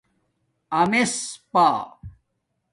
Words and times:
امِسپݳ 0.79 1.67